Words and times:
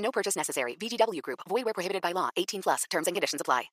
No 0.00 0.10
purchase 0.10 0.36
necessary. 0.36 0.76
VGW 0.76 1.22
Group. 1.22 1.40
Void 1.48 1.64
where 1.64 1.74
prohibited 1.74 2.02
by 2.02 2.12
law. 2.12 2.28
18 2.36 2.62
plus. 2.62 2.84
Terms 2.90 3.06
and 3.06 3.14
conditions 3.14 3.40
apply. 3.40 3.70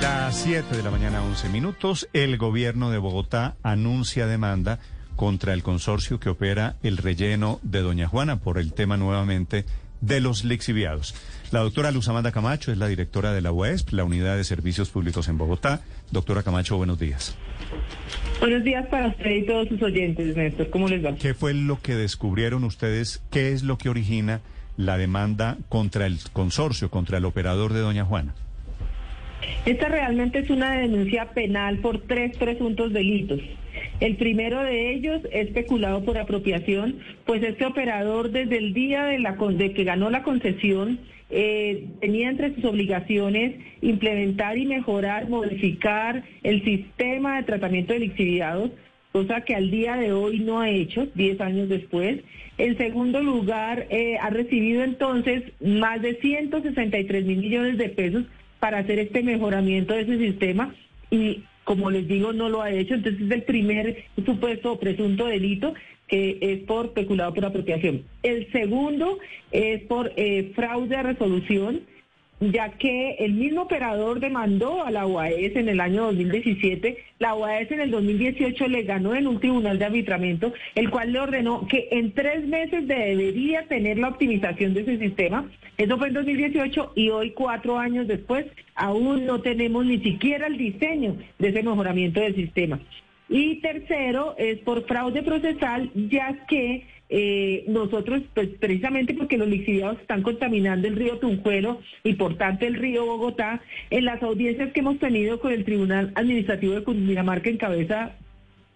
Las 0.00 0.34
7 0.44 0.76
de 0.76 0.82
la 0.82 0.90
mañana, 0.90 1.22
11 1.22 1.50
minutos. 1.50 2.08
El 2.14 2.38
gobierno 2.38 2.90
de 2.90 2.96
Bogotá 2.96 3.56
anuncia 3.62 4.26
demanda 4.26 4.78
contra 5.14 5.52
el 5.52 5.62
consorcio 5.62 6.18
que 6.18 6.30
opera 6.30 6.76
el 6.82 6.96
relleno 6.96 7.60
de 7.62 7.82
Doña 7.82 8.08
Juana 8.08 8.40
por 8.40 8.56
el 8.56 8.72
tema 8.72 8.96
nuevamente 8.96 9.66
de 10.00 10.20
los 10.20 10.44
lixiviados. 10.44 11.14
La 11.50 11.60
doctora 11.60 11.90
Luz 11.90 12.08
Amanda 12.08 12.32
Camacho 12.32 12.70
es 12.72 12.78
la 12.78 12.86
directora 12.86 13.32
de 13.32 13.40
la 13.40 13.52
UESP, 13.52 13.92
la 13.92 14.04
Unidad 14.04 14.36
de 14.36 14.44
Servicios 14.44 14.90
Públicos 14.90 15.28
en 15.28 15.38
Bogotá. 15.38 15.82
Doctora 16.10 16.42
Camacho, 16.42 16.76
buenos 16.76 16.98
días. 16.98 17.36
Buenos 18.38 18.64
días 18.64 18.86
para 18.86 19.08
usted 19.08 19.30
y 19.30 19.46
todos 19.46 19.68
sus 19.68 19.82
oyentes, 19.82 20.36
Néstor. 20.36 20.70
¿Cómo 20.70 20.88
les 20.88 21.04
va? 21.04 21.14
¿Qué 21.16 21.34
fue 21.34 21.52
lo 21.54 21.80
que 21.80 21.94
descubrieron 21.94 22.64
ustedes? 22.64 23.22
¿Qué 23.30 23.52
es 23.52 23.62
lo 23.62 23.78
que 23.78 23.88
origina 23.88 24.40
la 24.76 24.96
demanda 24.96 25.58
contra 25.68 26.06
el 26.06 26.18
consorcio, 26.32 26.90
contra 26.90 27.18
el 27.18 27.24
operador 27.24 27.72
de 27.72 27.80
Doña 27.80 28.04
Juana? 28.04 28.34
Esta 29.66 29.88
realmente 29.88 30.38
es 30.38 30.50
una 30.50 30.72
denuncia 30.72 31.30
penal 31.30 31.78
por 31.78 31.98
tres 32.02 32.36
presuntos 32.36 32.92
delitos. 32.92 33.40
El 34.00 34.16
primero 34.16 34.62
de 34.62 34.92
ellos 34.92 35.20
es 35.30 35.48
especulado 35.48 36.02
por 36.04 36.16
apropiación, 36.16 37.00
pues 37.26 37.42
este 37.42 37.66
operador 37.66 38.30
desde 38.30 38.56
el 38.56 38.72
día 38.72 39.04
de 39.04 39.72
que 39.74 39.84
ganó 39.84 40.08
la 40.08 40.22
concesión 40.22 40.98
eh, 41.28 41.86
tenía 42.00 42.28
entre 42.28 42.54
sus 42.54 42.64
obligaciones 42.64 43.54
implementar 43.82 44.58
y 44.58 44.66
mejorar, 44.66 45.28
modificar 45.28 46.24
el 46.42 46.64
sistema 46.64 47.36
de 47.36 47.44
tratamiento 47.44 47.92
de 47.92 48.00
lixiviados, 48.00 48.70
cosa 49.12 49.42
que 49.42 49.54
al 49.54 49.70
día 49.70 49.96
de 49.96 50.12
hoy 50.12 50.40
no 50.40 50.60
ha 50.60 50.70
hecho, 50.70 51.06
10 51.14 51.40
años 51.40 51.68
después. 51.68 52.20
En 52.58 52.76
segundo 52.78 53.22
lugar, 53.22 53.86
eh, 53.90 54.16
ha 54.20 54.30
recibido 54.30 54.82
entonces 54.82 55.44
más 55.60 56.02
de 56.02 56.14
163 56.16 57.24
mil 57.24 57.38
millones 57.38 57.78
de 57.78 57.90
pesos 57.90 58.24
para 58.58 58.78
hacer 58.78 58.98
este 58.98 59.22
mejoramiento 59.22 59.94
de 59.94 60.02
ese 60.02 60.18
sistema 60.18 60.74
y 61.10 61.44
como 61.70 61.88
les 61.88 62.08
digo, 62.08 62.32
no 62.32 62.48
lo 62.48 62.62
ha 62.62 62.72
hecho. 62.72 62.94
Entonces 62.94 63.22
es 63.22 63.30
el 63.30 63.44
primer 63.44 64.04
supuesto 64.24 64.80
presunto 64.80 65.26
delito 65.26 65.72
que 66.08 66.36
es 66.40 66.58
por 66.64 66.94
peculado 66.94 67.32
por 67.32 67.44
apropiación. 67.44 68.02
El 68.24 68.50
segundo 68.50 69.20
es 69.52 69.80
por 69.82 70.12
eh, 70.16 70.50
fraude 70.56 70.96
a 70.96 71.04
resolución 71.04 71.82
ya 72.40 72.70
que 72.70 73.16
el 73.18 73.34
mismo 73.34 73.62
operador 73.62 74.18
demandó 74.18 74.82
a 74.84 74.90
la 74.90 75.06
UAS 75.06 75.54
en 75.54 75.68
el 75.68 75.80
año 75.80 76.06
2017, 76.06 76.96
la 77.18 77.34
UAS 77.34 77.70
en 77.70 77.80
el 77.80 77.90
2018 77.90 78.68
le 78.68 78.82
ganó 78.82 79.14
en 79.14 79.26
un 79.26 79.38
tribunal 79.38 79.78
de 79.78 79.84
arbitramiento, 79.84 80.52
el 80.74 80.88
cual 80.88 81.12
le 81.12 81.20
ordenó 81.20 81.66
que 81.68 81.88
en 81.90 82.12
tres 82.12 82.46
meses 82.46 82.88
debería 82.88 83.66
tener 83.68 83.98
la 83.98 84.08
optimización 84.08 84.72
de 84.72 84.80
ese 84.80 84.98
sistema. 84.98 85.50
Eso 85.76 85.98
fue 85.98 86.08
en 86.08 86.14
2018 86.14 86.92
y 86.94 87.10
hoy, 87.10 87.30
cuatro 87.32 87.78
años 87.78 88.08
después, 88.08 88.46
aún 88.74 89.26
no 89.26 89.42
tenemos 89.42 89.84
ni 89.84 89.98
siquiera 89.98 90.46
el 90.46 90.56
diseño 90.56 91.16
de 91.38 91.48
ese 91.48 91.62
mejoramiento 91.62 92.20
del 92.20 92.34
sistema. 92.34 92.80
Y 93.30 93.60
tercero 93.60 94.34
es 94.36 94.58
por 94.58 94.84
fraude 94.86 95.22
procesal, 95.22 95.88
ya 95.94 96.46
que 96.46 96.84
eh, 97.08 97.64
nosotros, 97.68 98.22
pues 98.34 98.48
precisamente 98.58 99.14
porque 99.14 99.38
los 99.38 99.46
lixiviados 99.46 100.00
están 100.00 100.22
contaminando 100.22 100.88
el 100.88 100.96
río 100.96 101.18
Tunjuelo 101.18 101.80
y 102.02 102.14
por 102.14 102.36
tanto 102.36 102.66
el 102.66 102.74
río 102.74 103.06
Bogotá, 103.06 103.62
en 103.90 104.04
las 104.04 104.20
audiencias 104.22 104.72
que 104.72 104.80
hemos 104.80 104.98
tenido 104.98 105.40
con 105.40 105.52
el 105.52 105.64
Tribunal 105.64 106.12
Administrativo 106.16 106.74
de 106.74 106.82
Cundinamarca 106.82 107.48
en 107.48 107.56
cabeza 107.56 108.16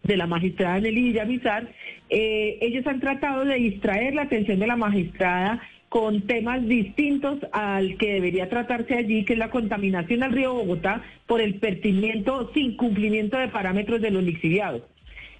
de 0.04 0.16
la 0.16 0.28
magistrada 0.28 0.78
Nelly 0.78 1.02
Villamizar, 1.02 1.72
eh, 2.10 2.58
ellos 2.60 2.86
han 2.86 3.00
tratado 3.00 3.44
de 3.44 3.56
distraer 3.56 4.14
la 4.14 4.22
atención 4.22 4.60
de 4.60 4.66
la 4.68 4.76
magistrada 4.76 5.60
con 5.94 6.22
temas 6.22 6.66
distintos 6.66 7.38
al 7.52 7.96
que 7.98 8.14
debería 8.14 8.48
tratarse 8.48 8.94
allí, 8.94 9.24
que 9.24 9.34
es 9.34 9.38
la 9.38 9.52
contaminación 9.52 10.24
al 10.24 10.32
río 10.32 10.52
Bogotá 10.52 11.04
por 11.28 11.40
el 11.40 11.60
pertinimiento 11.60 12.50
sin 12.52 12.76
cumplimiento 12.76 13.38
de 13.38 13.46
parámetros 13.46 14.00
de 14.00 14.10
los 14.10 14.24
lixiviados. 14.24 14.82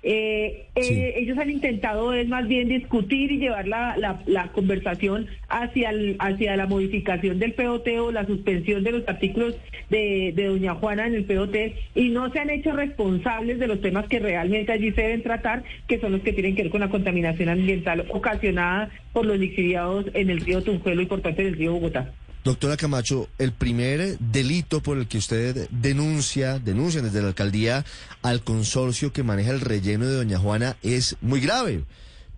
Eh, 0.07 0.67
eh, 0.75 1.15
ellos 1.17 1.39
han 1.39 1.49
intentado 1.49 2.13
es 2.13 2.29
más 2.29 2.47
bien 2.47 2.69
discutir 2.69 3.33
y 3.33 3.39
llevar 3.39 3.67
la, 3.67 3.97
la, 4.27 4.53
conversación 4.53 5.29
hacia, 5.49 5.93
hacia 6.19 6.57
la 6.57 6.67
modificación 6.67 7.39
del 7.39 7.55
POT 7.55 7.89
o 8.01 8.13
la 8.13 8.27
suspensión 8.27 8.85
de 8.85 8.93
los 8.93 9.09
artículos 9.09 9.57
de, 9.89 10.35
de 10.37 10.45
Doña 10.45 10.75
Juana 10.75 11.07
en 11.07 11.15
el 11.15 11.25
POT 11.25 11.57
y 11.95 12.11
no 12.11 12.31
se 12.31 12.39
han 12.39 12.51
hecho 12.51 12.73
responsables 12.73 13.59
de 13.59 13.67
los 13.67 13.81
temas 13.81 14.07
que 14.07 14.19
realmente 14.19 14.73
allí 14.73 14.93
se 14.93 15.01
deben 15.01 15.23
tratar, 15.23 15.65
que 15.89 15.99
son 15.99 16.13
los 16.13 16.21
que 16.21 16.35
tienen 16.35 16.55
que 16.55 16.65
ver 16.65 16.71
con 16.71 16.83
la 16.83 16.91
contaminación 16.91 17.49
ambiental 17.49 18.05
ocasionada 18.11 18.91
por 19.15 19.25
los 19.25 19.39
lixiviados 19.39 20.05
en 20.13 20.29
el 20.29 20.41
río 20.41 20.63
Tunjuelo 20.63 21.01
y 21.01 21.07
por 21.07 21.23
parte 21.23 21.45
del 21.45 21.57
río 21.57 21.73
Bogotá. 21.73 22.13
Doctora 22.45 22.77
Camacho, 22.77 23.31
el 23.39 23.53
primer 23.53 24.19
delito 24.19 24.83
por 24.83 24.99
el 24.99 25.09
que 25.09 25.17
usted 25.17 25.67
denuncia, 25.71 26.59
denuncian 26.59 27.05
desde 27.05 27.23
la 27.23 27.29
alcaldía 27.29 27.87
al 28.21 28.45
consorcio 28.45 29.15
que 29.15 29.23
maneja 29.23 29.51
el 29.51 29.63
relleno 29.63 30.05
de 30.05 30.17
Doña 30.17 30.39
Juana 30.39 30.77
es 30.83 31.17
muy 31.23 31.41
grave. 31.41 31.87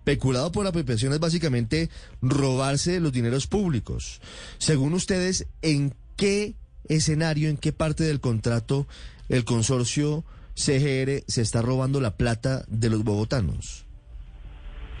Peculado 0.05 0.53
por 0.53 0.65
apropiación 0.65 1.11
es 1.11 1.19
básicamente 1.19 1.89
robarse 2.21 3.01
los 3.01 3.11
dineros 3.11 3.47
públicos. 3.47 4.21
Según 4.59 4.93
ustedes, 4.93 5.45
¿en 5.61 5.93
qué 6.15 6.55
escenario, 6.87 7.49
en 7.49 7.57
qué 7.57 7.73
parte 7.73 8.05
del 8.05 8.21
contrato 8.21 8.87
el 9.27 9.43
consorcio 9.43 10.23
CGR 10.55 11.25
se 11.27 11.41
está 11.41 11.61
robando 11.61 11.99
la 11.99 12.15
plata 12.15 12.63
de 12.69 12.89
los 12.89 13.03
bogotanos? 13.03 13.86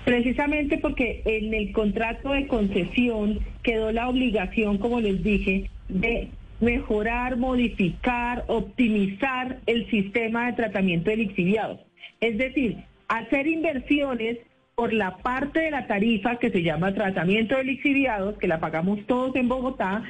Precisamente 0.07 0.77
porque 0.77 1.21
en 1.25 1.53
el 1.53 1.73
contrato 1.73 2.31
de 2.31 2.47
concesión 2.47 3.39
quedó 3.61 3.91
la 3.91 4.07
obligación, 4.07 4.77
como 4.77 5.01
les 5.01 5.21
dije, 5.21 5.69
de 5.89 6.29
mejorar, 6.61 7.35
modificar, 7.35 8.45
optimizar 8.47 9.59
el 9.65 9.85
sistema 9.89 10.45
de 10.45 10.53
tratamiento 10.53 11.09
de 11.09 11.17
lixiviados. 11.17 11.81
Es 12.21 12.37
decir, 12.37 12.77
hacer 13.09 13.47
inversiones 13.47 14.37
por 14.75 14.93
la 14.93 15.17
parte 15.17 15.59
de 15.59 15.71
la 15.71 15.87
tarifa 15.87 16.37
que 16.37 16.51
se 16.51 16.63
llama 16.63 16.93
tratamiento 16.93 17.57
de 17.57 17.65
lixiviados, 17.65 18.37
que 18.37 18.47
la 18.47 18.61
pagamos 18.61 19.05
todos 19.07 19.35
en 19.35 19.49
Bogotá, 19.49 20.05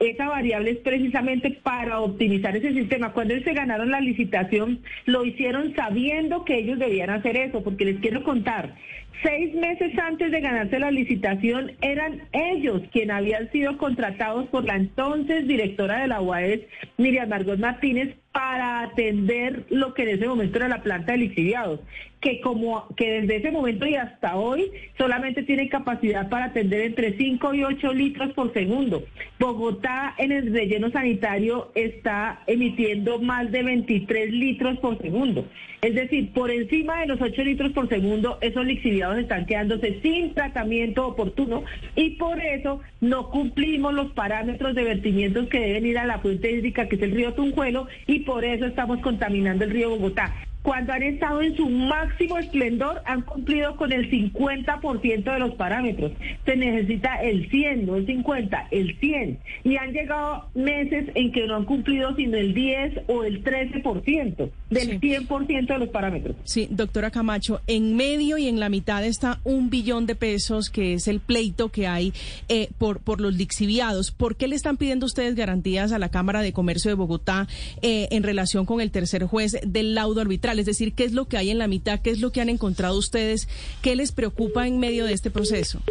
esa 0.00 0.28
variable 0.28 0.70
es 0.70 0.78
precisamente 0.78 1.50
para 1.62 2.00
optimizar 2.00 2.56
ese 2.56 2.72
sistema. 2.72 3.12
Cuando 3.12 3.34
ellos 3.34 3.44
se 3.44 3.52
ganaron 3.52 3.90
la 3.90 4.00
licitación, 4.00 4.80
lo 5.04 5.26
hicieron 5.26 5.74
sabiendo 5.74 6.44
que 6.44 6.58
ellos 6.58 6.78
debían 6.78 7.10
hacer 7.10 7.36
eso, 7.36 7.62
porque 7.62 7.84
les 7.84 8.00
quiero 8.00 8.24
contar, 8.24 8.76
Seis 9.22 9.54
meses 9.54 9.98
antes 9.98 10.30
de 10.30 10.40
ganarse 10.40 10.78
la 10.78 10.90
licitación, 10.90 11.72
eran 11.82 12.22
ellos 12.32 12.82
quienes 12.90 13.16
habían 13.16 13.50
sido 13.52 13.76
contratados 13.76 14.46
por 14.48 14.64
la 14.64 14.76
entonces 14.76 15.46
directora 15.46 16.00
de 16.00 16.08
la 16.08 16.22
UAS, 16.22 16.60
Miriam 16.96 17.28
Margot 17.28 17.58
Martínez, 17.58 18.16
para 18.32 18.82
atender 18.82 19.66
lo 19.70 19.92
que 19.92 20.04
en 20.04 20.08
ese 20.10 20.28
momento 20.28 20.58
era 20.58 20.68
la 20.68 20.82
planta 20.82 21.12
de 21.12 21.18
lixiviados, 21.18 21.80
que 22.20 22.40
como 22.40 22.86
que 22.96 23.22
desde 23.22 23.36
ese 23.36 23.50
momento 23.50 23.86
y 23.86 23.96
hasta 23.96 24.36
hoy 24.36 24.70
solamente 24.96 25.42
tiene 25.42 25.68
capacidad 25.68 26.28
para 26.28 26.46
atender 26.46 26.82
entre 26.82 27.16
5 27.16 27.54
y 27.54 27.64
8 27.64 27.92
litros 27.92 28.32
por 28.34 28.52
segundo. 28.52 29.02
Bogotá 29.40 30.14
en 30.16 30.30
el 30.30 30.52
relleno 30.52 30.90
sanitario 30.90 31.72
está 31.74 32.42
emitiendo 32.46 33.18
más 33.18 33.50
de 33.50 33.64
23 33.64 34.30
litros 34.30 34.78
por 34.78 34.96
segundo. 34.98 35.46
Es 35.82 35.94
decir, 35.94 36.32
por 36.32 36.50
encima 36.50 37.00
de 37.00 37.06
los 37.06 37.20
8 37.20 37.42
litros 37.42 37.72
por 37.72 37.88
segundo, 37.88 38.38
esos 38.42 38.64
lixiviados 38.64 38.99
están 39.18 39.46
quedándose 39.46 40.00
sin 40.02 40.34
tratamiento 40.34 41.06
oportuno 41.06 41.64
y 41.96 42.10
por 42.10 42.40
eso 42.40 42.80
no 43.00 43.30
cumplimos 43.30 43.94
los 43.94 44.12
parámetros 44.12 44.74
de 44.74 44.84
vertimientos 44.84 45.48
que 45.48 45.60
deben 45.60 45.86
ir 45.86 45.98
a 45.98 46.06
la 46.06 46.18
fuente 46.18 46.50
hídrica, 46.50 46.88
que 46.88 46.96
es 46.96 47.02
el 47.02 47.12
río 47.12 47.34
Tunjuelo, 47.34 47.88
y 48.06 48.20
por 48.20 48.44
eso 48.44 48.66
estamos 48.66 49.00
contaminando 49.00 49.64
el 49.64 49.70
río 49.70 49.90
Bogotá. 49.90 50.32
Cuando 50.62 50.92
han 50.92 51.02
estado 51.02 51.40
en 51.40 51.56
su 51.56 51.70
máximo 51.70 52.36
esplendor, 52.36 53.00
han 53.06 53.22
cumplido 53.22 53.76
con 53.76 53.92
el 53.92 54.10
50% 54.10 55.32
de 55.32 55.38
los 55.38 55.54
parámetros. 55.54 56.12
Se 56.44 56.54
necesita 56.54 57.14
el 57.22 57.48
100, 57.48 57.86
no 57.86 57.96
el 57.96 58.04
50, 58.04 58.68
el 58.70 58.98
100. 58.98 59.38
Y 59.64 59.76
han 59.76 59.92
llegado 59.92 60.50
meses 60.54 61.08
en 61.14 61.32
que 61.32 61.46
no 61.46 61.56
han 61.56 61.64
cumplido 61.64 62.14
sino 62.14 62.36
el 62.36 62.52
10 62.52 63.04
o 63.06 63.24
el 63.24 63.42
13%. 63.42 64.50
Del 64.70 64.88
Sí. 64.90 64.98
100% 65.00 65.66
de 65.74 65.78
los 65.78 65.88
parámetros. 65.88 66.36
Sí, 66.44 66.68
doctora 66.70 67.10
Camacho, 67.10 67.60
en 67.66 67.96
medio 67.96 68.38
y 68.38 68.46
en 68.48 68.60
la 68.60 68.68
mitad 68.68 69.04
está 69.04 69.40
un 69.44 69.68
billón 69.68 70.06
de 70.06 70.14
pesos, 70.14 70.70
que 70.70 70.94
es 70.94 71.08
el 71.08 71.20
pleito 71.20 71.70
que 71.70 71.86
hay 71.88 72.12
eh, 72.48 72.70
por, 72.78 73.00
por 73.00 73.20
los 73.20 73.34
lixiviados. 73.34 74.10
¿Por 74.12 74.36
qué 74.36 74.46
le 74.48 74.56
están 74.56 74.76
pidiendo 74.76 75.06
ustedes 75.06 75.34
garantías 75.34 75.92
a 75.92 75.98
la 75.98 76.08
Cámara 76.08 76.40
de 76.42 76.52
Comercio 76.52 76.88
de 76.90 76.94
Bogotá 76.94 77.48
eh, 77.82 78.08
en 78.12 78.22
relación 78.22 78.64
con 78.64 78.80
el 78.80 78.90
tercer 78.90 79.24
juez 79.24 79.58
del 79.66 79.94
laudo 79.94 80.20
arbitral? 80.20 80.58
Es 80.58 80.66
decir, 80.66 80.92
¿qué 80.94 81.04
es 81.04 81.12
lo 81.12 81.26
que 81.26 81.36
hay 81.36 81.50
en 81.50 81.58
la 81.58 81.66
mitad? 81.68 82.00
¿Qué 82.00 82.10
es 82.10 82.20
lo 82.20 82.30
que 82.30 82.40
han 82.40 82.48
encontrado 82.48 82.96
ustedes? 82.96 83.48
¿Qué 83.82 83.96
les 83.96 84.12
preocupa 84.12 84.66
en 84.66 84.78
medio 84.78 85.04
de 85.04 85.12
este 85.12 85.30
proceso? 85.30 85.82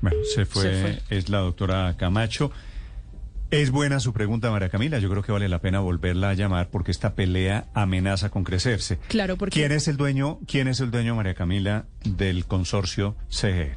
Bueno, 0.00 0.18
se 0.34 0.44
fue, 0.44 0.62
Se 0.62 0.80
fue. 0.82 0.98
es 1.16 1.28
la 1.28 1.38
doctora 1.38 1.96
Camacho. 1.96 2.50
Es 3.56 3.70
buena 3.70 4.00
su 4.00 4.12
pregunta, 4.12 4.50
María 4.50 4.68
Camila. 4.68 4.98
Yo 4.98 5.08
creo 5.08 5.22
que 5.22 5.30
vale 5.30 5.48
la 5.48 5.60
pena 5.60 5.78
volverla 5.78 6.30
a 6.30 6.34
llamar 6.34 6.70
porque 6.70 6.90
esta 6.90 7.14
pelea 7.14 7.66
amenaza 7.72 8.28
con 8.28 8.42
crecerse. 8.42 8.98
Claro, 9.06 9.36
porque- 9.36 9.60
¿Quién 9.60 9.70
es 9.70 9.86
el 9.86 9.96
dueño, 9.96 10.40
quién 10.48 10.66
es 10.66 10.80
el 10.80 10.90
dueño, 10.90 11.14
María 11.14 11.34
Camila, 11.34 11.84
del 12.04 12.46
consorcio 12.46 13.14
CGR? 13.28 13.76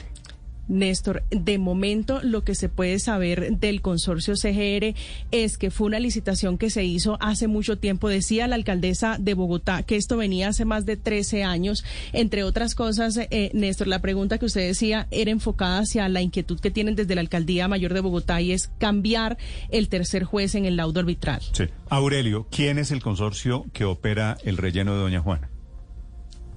Néstor, 0.68 1.24
de 1.30 1.58
momento 1.58 2.20
lo 2.24 2.44
que 2.44 2.56
se 2.56 2.70
puede 2.70 3.00
saber 3.00 3.58
del 3.58 3.82
consorcio 3.82 4.36
CGR 4.36 4.96
es 5.32 5.58
que 5.58 5.72
fue 5.72 5.88
una 5.88 6.00
licitación 6.00 6.58
que 6.58 6.70
se 6.70 6.84
hizo 6.84 7.18
hace 7.22 7.48
mucho 7.48 7.78
tiempo. 7.78 8.10
Decía 8.10 8.48
la 8.48 8.56
alcaldesa 8.56 9.18
de 9.20 9.34
Bogotá 9.34 9.84
que 9.84 9.96
esto 9.96 10.18
venía 10.18 10.50
hace 10.50 10.66
más 10.66 10.86
de 10.86 10.98
13 10.98 11.44
años. 11.44 11.84
Entre 12.14 12.44
otras 12.44 12.76
cosas, 12.76 13.18
eh, 13.18 13.52
Néstor, 13.54 13.88
la 13.88 14.02
pregunta 14.02 14.38
que 14.38 14.46
usted 14.46 14.68
decía 14.68 15.08
era 15.12 15.32
enfocada 15.32 15.80
hacia 15.80 16.10
la 16.10 16.22
inquietud 16.22 16.60
que 16.60 16.72
tienen 16.72 16.96
desde 16.96 17.16
la 17.16 17.22
alcaldía 17.22 17.68
mayor 17.68 17.94
de 17.94 18.02
Bogotá 18.02 18.42
y 18.42 18.52
es 18.52 18.70
cambiar 18.78 19.38
el 19.70 19.90
tercer 19.90 20.24
juez 20.24 20.56
en 20.56 20.66
el 20.66 20.76
laudo 20.78 21.00
arbitral. 21.00 21.42
Sí. 21.52 21.66
Aurelio, 21.90 22.48
¿quién 22.52 22.78
es 22.78 22.92
el 22.92 23.02
consorcio 23.02 23.66
que 23.74 23.86
opera 23.86 24.38
el 24.44 24.58
relleno 24.58 24.94
de 24.94 25.00
Doña 25.00 25.22
Juana? 25.22 25.50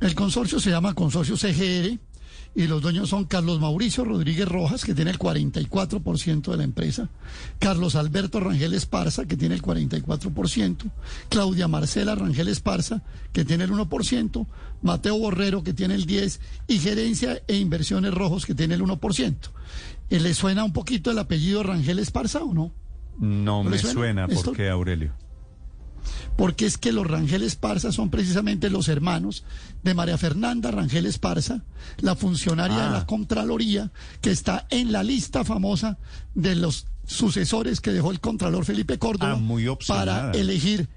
El 0.00 0.14
consorcio 0.14 0.60
se 0.60 0.70
llama 0.70 0.94
Consorcio 0.94 1.36
CGR 1.36 1.98
y 2.55 2.67
los 2.67 2.82
dueños 2.82 3.08
son 3.08 3.25
Carlos 3.25 3.61
Mauricio 3.61 4.05
Rodríguez 4.05 4.49
Rojas, 4.49 4.85
que 4.85 4.94
tiene 4.94 5.11
el 5.12 5.19
44% 5.19 6.50
de 6.50 6.56
la 6.56 6.64
empresa, 6.64 7.08
Carlos 7.58 7.94
Alberto 7.94 8.41
Rangel 8.41 8.75
Esparza, 8.75 9.25
que 9.26 9.37
tiene 9.37 9.55
el 9.55 9.62
44%, 9.62 10.91
Claudia 11.29 11.69
Marcela 11.69 12.14
Rangel 12.14 12.49
Esparza, 12.49 13.02
que 13.32 13.44
tiene 13.44 13.64
el 13.64 13.70
1%, 13.70 14.47
Mateo 14.82 15.19
Borrero, 15.19 15.62
que 15.62 15.73
tiene 15.73 15.94
el 15.94 16.06
10%, 16.06 16.38
y 16.67 16.79
Gerencia 16.81 17.41
e 17.47 17.56
Inversiones 17.56 18.12
Rojos, 18.12 18.47
que 18.47 18.55
tiene 18.55 18.75
el 18.75 18.82
1%. 18.82 19.37
Eh, 20.11 20.19
¿Le 20.20 20.35
suena 20.35 20.64
un 20.64 20.73
poquito 20.73 21.11
el 21.12 21.19
apellido 21.19 21.62
Rangel 21.62 22.00
Esparza 22.00 22.43
o 22.43 22.53
no? 22.53 22.73
No 23.19 23.62
¿No 23.62 23.70
me 23.70 23.79
suena, 23.79 23.94
suena, 23.94 24.26
¿por 24.26 24.35
Néstor? 24.35 24.56
qué, 24.56 24.69
Aurelio? 24.70 25.12
Porque 26.37 26.67
es 26.67 26.79
que 26.79 26.93
los 26.93 27.06
Rangel 27.06 27.43
Esparza 27.43 27.93
son 27.93 28.11
precisamente 28.11 28.70
los 28.70 28.88
hermanos 28.88 29.44
de 29.82 29.94
María 29.94 30.19
Fernanda 30.19 30.70
Rangel 30.70 31.06
Esparza, 31.06 31.62
la 31.99 32.17
funcionaria 32.17 32.76
Ah. 32.79 32.87
de 32.87 32.91
la 32.99 33.06
Contraloría, 33.06 33.91
que 34.20 34.31
está 34.31 34.67
en 34.70 34.93
la 34.93 35.02
lista 35.02 35.44
famosa 35.44 35.99
de 36.35 36.55
los 36.56 36.87
sucesores 37.06 37.81
que 37.81 37.91
dejó 37.93 38.11
el 38.12 38.20
Contralor 38.20 38.64
Felipe 38.64 38.99
Córdoba 38.99 39.32
Ah, 39.32 39.37
muy 39.37 39.67
para 39.87 40.31
elegir. 40.32 40.88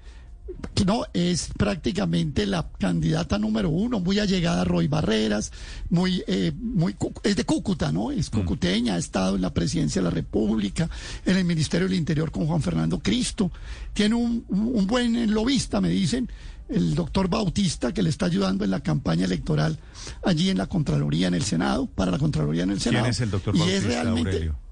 No, 0.84 1.04
es 1.14 1.50
prácticamente 1.56 2.46
la 2.46 2.68
candidata 2.78 3.38
número 3.38 3.70
uno, 3.70 4.00
muy 4.00 4.18
allegada 4.18 4.62
a 4.62 4.64
Roy 4.64 4.88
Barreras, 4.88 5.52
muy, 5.88 6.22
eh, 6.26 6.52
muy, 6.54 6.96
es 7.22 7.36
de 7.36 7.44
Cúcuta, 7.44 7.92
¿no? 7.92 8.10
Es 8.10 8.28
cucuteña, 8.28 8.94
ha 8.94 8.98
estado 8.98 9.36
en 9.36 9.42
la 9.42 9.54
presidencia 9.54 10.02
de 10.02 10.08
la 10.08 10.10
República, 10.10 10.90
en 11.24 11.36
el 11.36 11.44
Ministerio 11.44 11.88
del 11.88 11.96
Interior 11.96 12.30
con 12.30 12.46
Juan 12.46 12.60
Fernando 12.60 12.98
Cristo. 12.98 13.50
Tiene 13.92 14.16
un, 14.16 14.44
buen 14.86 15.32
lobista, 15.32 15.80
me 15.80 15.88
dicen, 15.88 16.28
el 16.68 16.94
doctor 16.94 17.28
Bautista, 17.28 17.92
que 17.92 18.02
le 18.02 18.10
está 18.10 18.26
ayudando 18.26 18.64
en 18.64 18.70
la 18.70 18.80
campaña 18.80 19.24
electoral 19.24 19.78
allí 20.24 20.50
en 20.50 20.58
la 20.58 20.66
Contraloría, 20.66 21.28
en 21.28 21.34
el 21.34 21.44
Senado, 21.44 21.86
para 21.86 22.10
la 22.10 22.18
Contraloría 22.18 22.64
en 22.64 22.70
el 22.70 22.80
Senado. 22.80 23.04
¿Quién 23.04 23.10
es 23.10 23.20
el 23.20 23.30
doctor 23.30 23.54
Y 23.54 23.58
Bautista, 23.60 24.02
Aurelio? 24.02 24.63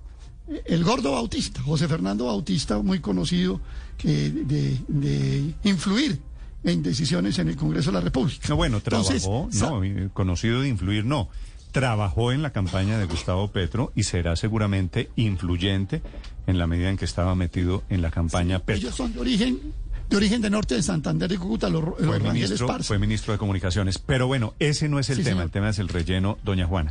El 0.66 0.84
gordo 0.84 1.12
Bautista, 1.12 1.62
José 1.62 1.88
Fernando 1.88 2.26
Bautista, 2.26 2.78
muy 2.78 3.00
conocido 3.00 3.60
que 3.98 4.30
de, 4.30 4.78
de 4.88 5.54
influir 5.64 6.18
en 6.64 6.82
decisiones 6.82 7.38
en 7.38 7.48
el 7.48 7.56
Congreso 7.56 7.90
de 7.90 7.94
la 7.94 8.00
República. 8.00 8.46
No, 8.48 8.56
bueno, 8.56 8.76
Entonces, 8.78 9.22
trabajó, 9.22 9.48
no, 9.52 10.10
conocido 10.12 10.60
de 10.60 10.68
influir, 10.68 11.04
no. 11.04 11.28
Trabajó 11.72 12.32
en 12.32 12.42
la 12.42 12.50
campaña 12.50 12.98
de 12.98 13.06
Gustavo 13.06 13.48
Petro 13.50 13.92
y 13.96 14.02
será 14.02 14.36
seguramente 14.36 15.08
influyente 15.16 16.02
en 16.46 16.58
la 16.58 16.66
medida 16.66 16.90
en 16.90 16.98
que 16.98 17.06
estaba 17.06 17.34
metido 17.34 17.82
en 17.88 18.02
la 18.02 18.10
campaña 18.10 18.58
Petro. 18.58 18.82
Ellos 18.88 18.94
son 18.94 19.12
de 19.14 19.20
origen, 19.20 19.58
de 20.10 20.16
origen 20.16 20.42
de 20.42 20.50
norte 20.50 20.74
de 20.74 20.82
Santander 20.82 21.30
de 21.30 21.38
Cúcuta, 21.38 21.70
los, 21.70 21.82
los 21.82 21.96
Fue 21.98 22.20
ministro, 22.20 22.66
Esparza. 22.66 22.86
fue 22.88 22.98
ministro 22.98 23.32
de 23.32 23.38
Comunicaciones. 23.38 23.96
Pero 23.98 24.26
bueno, 24.26 24.52
ese 24.58 24.88
no 24.90 24.98
es 24.98 25.08
el 25.08 25.16
Sí, 25.16 25.22
tema. 25.22 25.30
señor. 25.36 25.44
El 25.46 25.50
tema 25.50 25.68
es 25.70 25.78
el 25.78 25.88
relleno, 25.88 26.38
doña 26.44 26.66
Juana. 26.66 26.90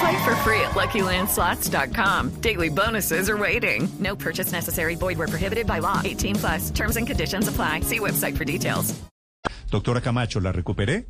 Play 0.00 0.16
for 0.24 0.34
free 0.36 0.60
at 0.60 0.72
LuckyLandSlots.com. 0.72 2.40
Daily 2.40 2.70
bonuses 2.70 3.28
are 3.28 3.36
waiting. 3.36 3.88
No 3.98 4.16
purchase 4.16 4.50
necessary. 4.50 4.96
Void 4.96 5.18
where 5.18 5.28
prohibited 5.28 5.66
by 5.66 5.80
law. 5.80 6.00
18 6.02 6.36
plus 6.36 6.70
terms 6.70 6.96
and 6.96 7.06
conditions 7.06 7.48
apply. 7.48 7.80
See 7.82 7.98
website 7.98 8.36
for 8.36 8.44
details. 8.44 8.94
Doctora 9.70 10.00
Camacho, 10.00 10.40
¿la 10.40 10.52
recuperé? 10.52 11.06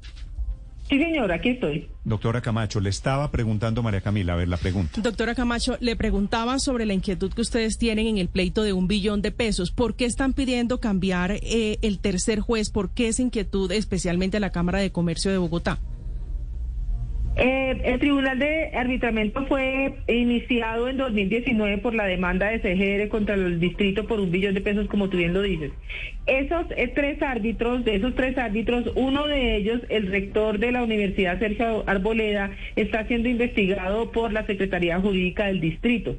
Sí, 0.88 0.98
señora, 0.98 1.37
aquí 1.37 1.50
estoy. 1.50 1.88
Doctora 2.04 2.40
Camacho, 2.40 2.81
le 2.81 2.90
estaba 2.90 3.31
preguntando 3.31 3.81
María 3.81 4.00
Camila, 4.00 4.32
a 4.32 4.37
ver 4.37 4.48
la 4.48 4.56
pregunta. 4.56 5.00
Doctora 5.00 5.37
Camacho, 5.37 5.76
le 5.81 5.94
preguntaba 5.94 6.58
sobre 6.58 6.84
la 6.84 6.92
inquietud 6.92 7.32
que 7.32 7.42
ustedes 7.42 7.78
tienen 7.78 8.08
en 8.08 8.19
el 8.19 8.28
pleito 8.28 8.64
de 8.64 8.72
un 8.72 8.88
billón 8.88 9.22
de 9.22 9.31
pesos. 9.31 9.70
¿Por 9.70 9.94
qué 9.94 10.04
están 10.04 10.32
pidiendo 10.32 10.81
cambiar 10.81 11.31
eh, 11.42 11.78
el 11.82 12.00
tercer 12.00 12.40
juez? 12.40 12.70
¿Por 12.70 12.90
qué 12.90 13.06
esa 13.06 13.22
inquietud 13.22 13.70
especialmente 13.70 14.38
a 14.38 14.40
la 14.40 14.50
Cámara 14.50 14.81
de 14.81 14.90
Comercio 14.90 15.31
de 15.31 15.38
Bogotá? 15.38 15.78
Eh, 17.36 17.80
el 17.84 18.00
Tribunal 18.00 18.38
de 18.38 18.72
Arbitramiento 18.74 19.46
fue 19.46 19.94
iniciado 20.08 20.88
en 20.88 20.96
2019 20.96 21.78
por 21.78 21.94
la 21.94 22.04
demanda 22.04 22.48
de 22.48 22.58
CGR 22.58 23.08
contra 23.08 23.36
el 23.36 23.60
distrito 23.60 24.06
por 24.06 24.20
un 24.20 24.30
billón 24.30 24.54
de 24.54 24.60
pesos, 24.60 24.88
como 24.88 25.08
tú 25.08 25.16
bien 25.16 25.32
lo 25.32 25.42
dices. 25.42 25.72
Esos 26.26 26.66
tres 26.94 27.22
árbitros, 27.22 27.84
de 27.84 27.96
esos 27.96 28.14
tres 28.14 28.36
árbitros, 28.36 28.92
uno 28.96 29.26
de 29.26 29.56
ellos, 29.56 29.80
el 29.88 30.08
rector 30.08 30.58
de 30.58 30.72
la 30.72 30.82
Universidad 30.82 31.38
Sergio 31.38 31.84
Arboleda, 31.87 32.50
está 32.76 33.06
siendo 33.06 33.28
investigado 33.28 34.10
por 34.10 34.32
la 34.32 34.44
Secretaría 34.46 35.00
Jurídica 35.00 35.46
del 35.46 35.60
distrito. 35.60 36.16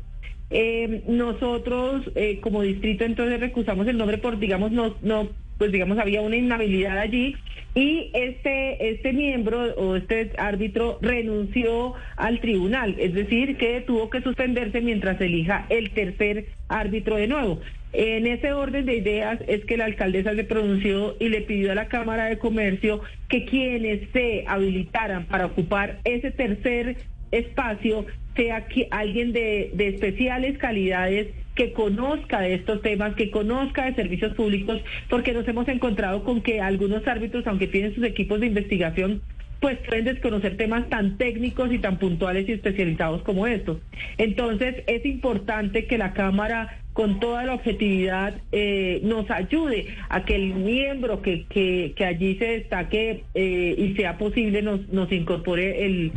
Eh, 0.50 1.03
nosotros, 1.08 2.10
eh, 2.15 2.39
como 2.41 2.62
distrito, 2.62 3.06
entonces 3.06 3.39
recusamos 3.39 3.88
el 3.88 3.98
nombre 3.98 4.18
por, 4.18 4.38
digamos, 4.38 4.72
no, 4.72 4.96
no, 5.01 5.30
pues 5.62 5.72
digamos, 5.72 6.00
había 6.00 6.22
una 6.22 6.38
inhabilidad 6.38 6.98
allí 6.98 7.36
y 7.75 8.10
este, 8.15 8.89
este 8.89 9.13
miembro 9.13 9.62
o 9.75 9.96
este 9.96 10.32
árbitro 10.39 10.98
renunció 11.03 11.94
al 12.15 12.39
tribunal, 12.39 12.96
es 12.98 13.13
decir, 13.13 13.58
que 13.58 13.80
tuvo 13.82 14.10
que 14.10 14.22
suspenderse 14.22 14.82
mientras 14.82 15.22
elija 15.22 15.68
el 15.70 15.91
tercer 15.91 16.48
árbitro 16.68 17.18
de 17.18 17.27
nuevo. 17.27 17.62
En 17.94 18.25
ese 18.25 18.53
orden 18.53 18.88
de 18.88 18.96
ideas 18.96 19.38
es 19.48 19.63
que 19.65 19.77
la 19.77 19.86
alcaldesa 19.86 20.34
se 20.34 20.46
pronunció 20.46 21.15
y 21.20 21.30
le 21.30 21.41
pidió 21.41 21.74
a 21.74 21.75
la 21.75 21.89
Cámara 21.89 22.25
de 22.25 22.39
Comercio 22.39 23.01
que 23.30 23.46
quienes 23.46 24.10
se 24.13 24.46
habilitaran 24.48 25.27
para 25.27 25.46
ocupar 25.46 26.00
ese 26.06 26.32
tercer 26.32 26.98
espacio 27.30 28.08
sea 28.36 28.65
que 28.65 28.88
alguien 28.89 29.32
de 29.32 29.70
especiales 29.77 30.58
calidades 30.58 31.27
que 31.55 31.74
conozca 31.74 32.41
de 32.41 32.55
estos 32.55 32.81
temas, 32.81 33.15
que 33.15 33.29
conozca 33.29 33.86
de 33.86 33.96
servicios 33.96 34.34
públicos, 34.34 34.81
porque 35.10 35.34
nos 35.34 35.48
hemos 35.48 35.67
encontrado 35.67 36.24
con 36.24 36.41
que 36.41 36.62
algunos 36.62 37.05
árbitros, 37.08 37.46
aunque 37.48 37.67
tienen 37.67 37.93
sus 37.93 38.03
equipos 38.03 38.39
de 38.39 38.48
investigación, 38.48 39.22
pues 39.62 39.77
pueden 39.88 40.05
desconocer 40.05 40.58
temas 40.58 40.89
tan 40.89 41.17
técnicos 41.17 41.72
y 41.72 41.77
tan 41.77 42.00
puntuales 42.00 42.50
y 42.50 42.53
especializados 42.53 43.22
como 43.22 43.46
estos. 43.46 43.77
Entonces, 44.17 44.84
es 44.88 45.05
importante 45.05 45.86
que 45.86 46.00
la 46.00 46.13
Cámara, 46.13 46.79
con 46.93 47.20
toda 47.20 47.43
la 47.43 47.53
objetividad, 47.53 48.41
eh, 48.51 49.01
nos 49.03 49.29
ayude 49.29 49.86
a 50.10 50.25
que 50.25 50.36
el 50.36 50.55
miembro 50.55 51.22
que, 51.22 51.46
que, 51.46 51.93
que 51.96 52.05
allí 52.05 52.38
se 52.38 52.46
destaque 52.46 53.24
eh, 53.36 53.75
y 53.77 53.93
sea 53.96 54.17
posible 54.17 54.63
nos, 54.63 54.89
nos 54.89 55.12
incorpore 55.12 55.86
el, 55.86 56.12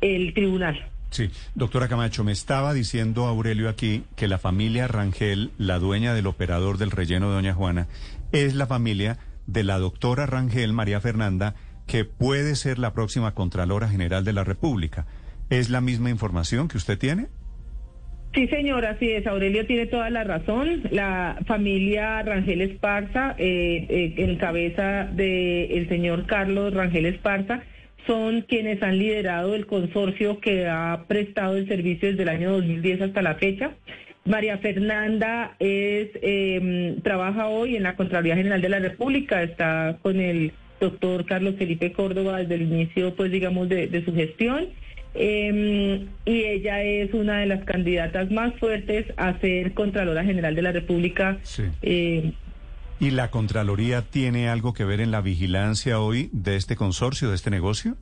el 0.00 0.32
tribunal. 0.32 0.80
Sí, 1.14 1.30
doctora 1.54 1.86
Camacho, 1.86 2.24
me 2.24 2.32
estaba 2.32 2.74
diciendo 2.74 3.26
Aurelio 3.26 3.68
aquí 3.68 4.02
que 4.16 4.26
la 4.26 4.36
familia 4.36 4.88
Rangel, 4.88 5.52
la 5.58 5.78
dueña 5.78 6.12
del 6.12 6.26
operador 6.26 6.76
del 6.76 6.90
relleno 6.90 7.28
de 7.28 7.36
Doña 7.36 7.54
Juana, 7.54 7.86
es 8.32 8.56
la 8.56 8.66
familia 8.66 9.18
de 9.46 9.62
la 9.62 9.78
doctora 9.78 10.26
Rangel, 10.26 10.72
María 10.72 11.00
Fernanda, 11.00 11.54
que 11.86 12.04
puede 12.04 12.56
ser 12.56 12.80
la 12.80 12.94
próxima 12.94 13.32
Contralora 13.32 13.88
General 13.88 14.24
de 14.24 14.32
la 14.32 14.42
República. 14.42 15.06
¿Es 15.50 15.70
la 15.70 15.80
misma 15.80 16.10
información 16.10 16.66
que 16.66 16.78
usted 16.78 16.98
tiene? 16.98 17.28
Sí, 18.34 18.48
señora, 18.48 18.90
así 18.90 19.08
es. 19.12 19.24
Aurelio 19.28 19.66
tiene 19.66 19.86
toda 19.86 20.10
la 20.10 20.24
razón. 20.24 20.82
La 20.90 21.38
familia 21.46 22.24
Rangel 22.24 22.60
Esparza, 22.60 23.36
eh, 23.38 23.86
eh, 23.88 24.14
en 24.16 24.36
cabeza 24.36 25.04
del 25.04 25.88
señor 25.88 26.26
Carlos 26.26 26.74
Rangel 26.74 27.06
Esparza, 27.06 27.62
son 28.06 28.42
quienes 28.42 28.82
han 28.82 28.98
liderado 28.98 29.54
el 29.54 29.66
consorcio 29.66 30.40
que 30.40 30.66
ha 30.66 31.04
prestado 31.08 31.56
el 31.56 31.68
servicio 31.68 32.10
desde 32.10 32.22
el 32.22 32.28
año 32.28 32.52
2010 32.52 33.02
hasta 33.02 33.22
la 33.22 33.34
fecha. 33.36 33.72
María 34.24 34.58
Fernanda 34.58 35.54
es 35.58 36.08
eh, 36.22 36.96
trabaja 37.02 37.48
hoy 37.48 37.76
en 37.76 37.82
la 37.82 37.96
Contraloría 37.96 38.36
General 38.36 38.60
de 38.60 38.68
la 38.68 38.78
República, 38.78 39.42
está 39.42 39.98
con 40.02 40.18
el 40.18 40.52
doctor 40.80 41.26
Carlos 41.26 41.56
Felipe 41.58 41.92
Córdoba 41.92 42.38
desde 42.38 42.54
el 42.54 42.62
inicio, 42.62 43.14
pues 43.14 43.30
digamos, 43.30 43.68
de, 43.68 43.86
de 43.86 44.04
su 44.04 44.14
gestión. 44.14 44.68
Eh, 45.14 46.06
y 46.24 46.44
ella 46.44 46.82
es 46.82 47.14
una 47.14 47.38
de 47.38 47.46
las 47.46 47.64
candidatas 47.64 48.30
más 48.30 48.52
fuertes 48.56 49.06
a 49.16 49.38
ser 49.38 49.72
Contralora 49.72 50.24
General 50.24 50.54
de 50.54 50.62
la 50.62 50.72
República. 50.72 51.38
Sí. 51.42 51.62
Eh, 51.82 52.32
¿Y 53.04 53.10
la 53.10 53.30
Contraloría 53.30 54.00
tiene 54.00 54.48
algo 54.48 54.72
que 54.72 54.82
ver 54.86 55.02
en 55.02 55.10
la 55.10 55.20
vigilancia 55.20 56.00
hoy 56.00 56.30
de 56.32 56.56
este 56.56 56.74
consorcio, 56.74 57.28
de 57.28 57.34
este 57.34 57.50
negocio? 57.50 57.96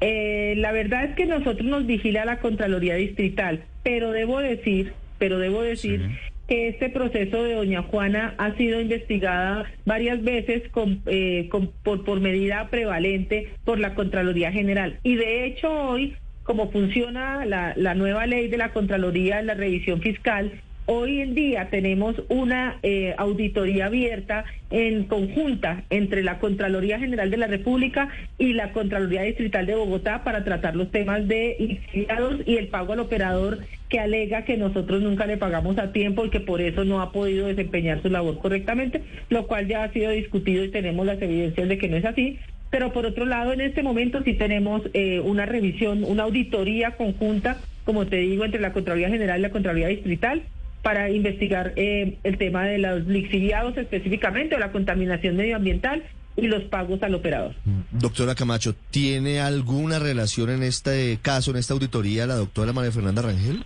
eh, 0.00 0.54
la 0.56 0.70
verdad 0.70 1.02
es 1.06 1.16
que 1.16 1.26
nosotros 1.26 1.64
nos 1.66 1.84
vigila 1.84 2.24
la 2.24 2.38
Contraloría 2.38 2.94
Distrital, 2.94 3.64
pero 3.82 4.12
debo 4.12 4.38
decir, 4.38 4.92
pero 5.18 5.40
debo 5.40 5.62
decir 5.62 6.10
que 6.46 6.68
este 6.68 6.90
proceso 6.90 7.42
de 7.42 7.54
doña 7.54 7.82
Juana 7.82 8.34
ha 8.38 8.54
sido 8.56 8.80
investigada 8.80 9.64
varias 9.84 10.22
veces 10.22 10.62
con, 10.70 11.02
eh, 11.06 11.48
con- 11.50 11.72
por, 11.82 12.04
por 12.04 12.20
medida 12.20 12.68
prevalente 12.70 13.48
por 13.64 13.80
la 13.80 13.96
Contraloría 13.96 14.52
General. 14.52 15.00
Y 15.02 15.16
de 15.16 15.44
hecho 15.44 15.72
hoy, 15.72 16.14
como 16.44 16.70
funciona 16.70 17.44
la, 17.46 17.74
la 17.76 17.94
nueva 17.94 18.26
ley 18.26 18.46
de 18.46 18.58
la 18.58 18.72
Contraloría 18.72 19.40
en 19.40 19.46
la 19.46 19.54
revisión 19.54 20.00
fiscal, 20.00 20.52
hoy 20.92 21.20
en 21.20 21.36
día 21.36 21.68
tenemos 21.70 22.16
una 22.28 22.80
eh, 22.82 23.14
auditoría 23.16 23.86
abierta 23.86 24.44
en 24.70 25.04
conjunta 25.04 25.84
entre 25.88 26.24
la 26.24 26.40
Contraloría 26.40 26.98
General 26.98 27.30
de 27.30 27.36
la 27.36 27.46
República 27.46 28.08
y 28.38 28.54
la 28.54 28.72
Contraloría 28.72 29.22
Distrital 29.22 29.66
de 29.66 29.76
Bogotá 29.76 30.24
para 30.24 30.42
tratar 30.42 30.74
los 30.74 30.90
temas 30.90 31.28
de 31.28 31.54
lixiviados 31.60 32.40
y 32.44 32.56
el 32.56 32.66
pago 32.66 32.94
al 32.94 32.98
operador 32.98 33.60
que 33.88 34.00
alega 34.00 34.44
que 34.44 34.56
nosotros 34.56 35.00
nunca 35.00 35.26
le 35.26 35.36
pagamos 35.36 35.78
a 35.78 35.92
tiempo 35.92 36.26
y 36.26 36.30
que 36.30 36.40
por 36.40 36.60
eso 36.60 36.84
no 36.84 37.00
ha 37.00 37.12
podido 37.12 37.46
desempeñar 37.46 38.02
su 38.02 38.10
labor 38.10 38.38
correctamente, 38.38 39.00
lo 39.28 39.46
cual 39.46 39.68
ya 39.68 39.84
ha 39.84 39.92
sido 39.92 40.10
discutido 40.10 40.64
y 40.64 40.70
tenemos 40.70 41.06
las 41.06 41.22
evidencias 41.22 41.68
de 41.68 41.78
que 41.78 41.88
no 41.88 41.98
es 41.98 42.04
así. 42.04 42.40
Pero 42.70 42.92
por 42.92 43.06
otro 43.06 43.26
lado, 43.26 43.52
en 43.52 43.60
este 43.60 43.84
momento 43.84 44.24
sí 44.24 44.34
tenemos 44.34 44.82
eh, 44.92 45.20
una 45.20 45.46
revisión, 45.46 46.02
una 46.02 46.24
auditoría 46.24 46.96
conjunta, 46.96 47.58
como 47.84 48.06
te 48.06 48.16
digo, 48.16 48.44
entre 48.44 48.60
la 48.60 48.72
Contraloría 48.72 49.08
General 49.08 49.38
y 49.38 49.42
la 49.42 49.50
Contraloría 49.50 49.86
Distrital 49.86 50.42
para 50.82 51.10
investigar 51.10 51.72
eh, 51.76 52.18
el 52.24 52.38
tema 52.38 52.64
de 52.64 52.78
los 52.78 53.06
lixiviados 53.06 53.76
específicamente 53.76 54.56
o 54.56 54.58
la 54.58 54.72
contaminación 54.72 55.36
medioambiental 55.36 56.02
y 56.36 56.46
los 56.46 56.62
pagos 56.64 57.02
al 57.02 57.14
operador. 57.14 57.54
Doctora 57.90 58.34
Camacho, 58.34 58.74
¿tiene 58.90 59.40
alguna 59.40 59.98
relación 59.98 60.50
en 60.50 60.62
este 60.62 61.18
caso, 61.20 61.50
en 61.50 61.58
esta 61.58 61.74
auditoría, 61.74 62.26
la 62.26 62.36
doctora 62.36 62.72
María 62.72 62.92
Fernanda 62.92 63.22
Rangel? 63.22 63.64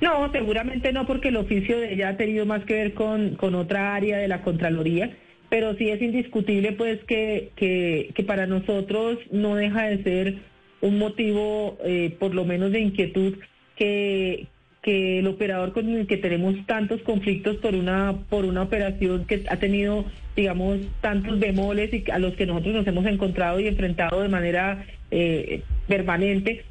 No, 0.00 0.30
seguramente 0.32 0.92
no, 0.92 1.06
porque 1.06 1.28
el 1.28 1.36
oficio 1.36 1.78
de 1.78 1.94
ella 1.94 2.10
ha 2.10 2.16
tenido 2.16 2.46
más 2.46 2.64
que 2.64 2.74
ver 2.74 2.94
con, 2.94 3.34
con 3.34 3.54
otra 3.54 3.94
área 3.94 4.18
de 4.18 4.28
la 4.28 4.42
Contraloría, 4.42 5.16
pero 5.50 5.74
sí 5.76 5.90
es 5.90 6.00
indiscutible 6.00 6.72
pues 6.72 7.02
que, 7.04 7.50
que, 7.56 8.12
que 8.14 8.22
para 8.22 8.46
nosotros 8.46 9.18
no 9.32 9.56
deja 9.56 9.86
de 9.86 10.02
ser 10.02 10.38
un 10.80 10.98
motivo, 10.98 11.76
eh, 11.84 12.16
por 12.18 12.34
lo 12.34 12.44
menos 12.44 12.70
de 12.70 12.80
inquietud, 12.80 13.34
que, 13.76 14.46
que 14.88 15.18
el 15.18 15.26
operador 15.26 15.74
con 15.74 15.86
el 15.86 16.06
que 16.06 16.16
tenemos 16.16 16.54
tantos 16.64 17.02
conflictos 17.02 17.56
por 17.56 17.74
una, 17.74 18.14
por 18.30 18.46
una 18.46 18.62
operación 18.62 19.26
que 19.26 19.44
ha 19.50 19.56
tenido, 19.58 20.06
digamos, 20.34 20.78
tantos 21.02 21.38
bemoles 21.38 21.92
y 21.92 22.10
a 22.10 22.18
los 22.18 22.34
que 22.36 22.46
nosotros 22.46 22.74
nos 22.74 22.86
hemos 22.86 23.04
encontrado 23.04 23.60
y 23.60 23.68
enfrentado 23.68 24.22
de 24.22 24.30
manera 24.30 24.86
eh, 25.10 25.62
permanente, 25.86 26.64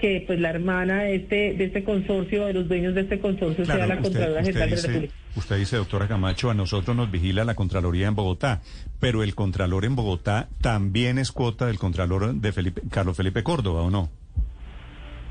que 0.00 0.24
pues 0.26 0.40
la 0.40 0.50
hermana 0.50 1.04
de 1.04 1.14
este 1.14 1.54
de 1.54 1.66
este 1.66 1.84
consorcio, 1.84 2.46
de 2.46 2.54
los 2.54 2.66
dueños 2.66 2.92
de 2.96 3.02
este 3.02 3.20
consorcio, 3.20 3.64
sea 3.64 3.86
la 3.86 4.00
usted 4.00 4.14
General 4.14 4.44
de 4.44 4.58
la 4.58 4.66
dice, 4.66 4.88
República. 4.88 5.14
usted 5.36 5.56
dice, 5.56 5.76
doctora 5.76 6.08
Camacho, 6.08 6.50
a 6.50 6.54
nosotros 6.54 6.96
nos 6.96 7.08
vigila 7.08 7.44
la 7.44 7.54
Contraloría 7.54 8.08
en 8.08 8.16
Bogotá, 8.16 8.62
pero 8.98 9.22
el 9.22 9.36
Contralor 9.36 9.84
en 9.84 9.94
Bogotá 9.94 10.48
también 10.60 11.18
es 11.20 11.30
cuota 11.30 11.66
del 11.68 11.78
Contralor 11.78 12.34
de 12.34 12.50
Felipe, 12.50 12.82
Carlos 12.90 13.16
Felipe 13.16 13.44
Córdoba, 13.44 13.82
¿o 13.82 13.90
no? 13.90 14.10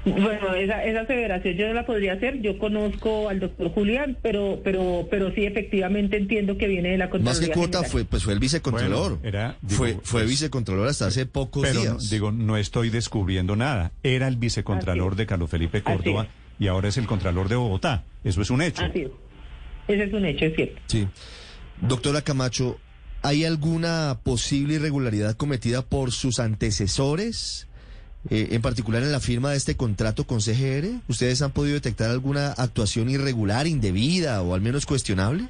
Bueno, 0.06 0.54
esa, 0.54 0.84
esa 0.86 1.02
aseveración 1.02 1.56
yo 1.56 1.68
no 1.68 1.74
la 1.74 1.86
podría 1.86 2.14
hacer. 2.14 2.42
Yo 2.42 2.58
conozco 2.58 3.30
al 3.30 3.40
doctor 3.40 3.70
Julián, 3.72 4.18
pero 4.22 4.62
pero 4.64 5.08
pero 5.12 5.34
sí 5.34 5.46
efectivamente 5.46 6.18
entiendo 6.18 6.58
que 6.58 6.68
viene 6.68 6.92
de 6.92 6.98
la 6.98 7.06
Más 7.06 7.12
Contraloría 7.12 7.48
que 7.50 7.54
cuota 7.54 7.78
General. 7.80 7.92
fue, 7.92 8.06
pues 8.06 8.24
fue 8.24 8.34
el 8.34 8.40
vicecontrolor. 8.40 9.20
Bueno, 9.20 9.28
era, 9.28 9.58
digo, 9.62 9.78
fue, 9.78 9.94
fue 10.02 10.22
pues, 10.22 10.30
vicecontrolor 10.30 10.88
hasta 10.88 11.08
hace 11.08 11.26
pocos 11.26 11.64
Pero 11.64 11.82
días. 11.82 12.10
digo, 12.10 12.32
no 12.32 12.58
estoy 12.58 12.90
descubriendo 12.90 13.56
nada. 13.56 13.92
Era 14.04 14.28
el 14.28 14.38
vicecontralor 14.38 15.16
de 15.16 15.26
Carlos 15.26 15.50
Felipe 15.50 15.82
Córdoba 15.82 16.28
y 16.60 16.68
ahora 16.68 16.88
es 16.90 16.98
el 16.98 17.06
Contralor 17.08 17.50
de 17.50 17.56
Bogotá. 17.56 18.04
Eso 18.24 18.42
es 18.42 18.50
un 18.50 18.62
hecho. 18.62 18.84
Así 18.84 19.02
es. 19.02 19.10
Ese 19.88 20.04
es 20.04 20.14
un 20.14 20.26
hecho, 20.26 20.46
es 20.46 20.56
cierto. 20.56 20.82
Sí. 20.88 21.08
Doctora 21.82 22.22
Camacho, 22.22 22.78
¿hay 23.22 23.44
alguna 23.46 24.20
posible 24.24 24.76
irregularidad 24.76 25.36
cometida 25.36 25.82
por 25.82 26.12
sus 26.12 26.40
antecesores? 26.40 27.68
Eh, 28.30 28.50
en 28.52 28.62
particular 28.62 29.02
en 29.02 29.12
la 29.12 29.22
firma 29.22 29.52
de 29.52 29.58
este 29.58 29.78
contrato 29.78 30.26
con 30.26 30.42
CGR, 30.42 30.88
¿ustedes 31.08 31.42
han 31.42 31.52
podido 31.52 31.76
detectar 31.76 32.12
alguna 32.12 32.52
actuación 32.52 33.10
irregular, 33.10 33.66
indebida 33.66 34.42
o 34.42 34.54
al 34.54 34.62
menos 34.62 34.86
cuestionable? 34.86 35.46